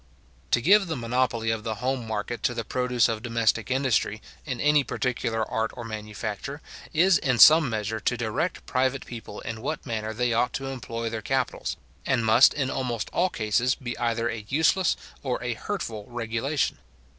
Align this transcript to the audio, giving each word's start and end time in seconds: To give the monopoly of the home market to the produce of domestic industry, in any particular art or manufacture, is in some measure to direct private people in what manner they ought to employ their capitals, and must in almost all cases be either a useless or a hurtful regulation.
To 0.49 0.61
give 0.61 0.87
the 0.87 0.97
monopoly 0.97 1.51
of 1.51 1.63
the 1.63 1.75
home 1.75 2.07
market 2.07 2.41
to 2.49 2.55
the 2.55 2.63
produce 2.65 3.07
of 3.07 3.21
domestic 3.21 3.69
industry, 3.69 4.19
in 4.47 4.59
any 4.59 4.83
particular 4.83 5.47
art 5.47 5.69
or 5.75 5.83
manufacture, 5.83 6.59
is 6.91 7.19
in 7.19 7.37
some 7.37 7.69
measure 7.69 7.99
to 7.99 8.17
direct 8.17 8.65
private 8.65 9.05
people 9.05 9.41
in 9.41 9.61
what 9.61 9.85
manner 9.85 10.11
they 10.11 10.33
ought 10.33 10.53
to 10.53 10.65
employ 10.69 11.11
their 11.11 11.21
capitals, 11.21 11.77
and 12.03 12.25
must 12.25 12.55
in 12.55 12.71
almost 12.71 13.11
all 13.13 13.29
cases 13.29 13.75
be 13.75 13.95
either 13.99 14.27
a 14.27 14.43
useless 14.49 14.97
or 15.21 15.39
a 15.43 15.53
hurtful 15.53 16.07
regulation. 16.07 16.79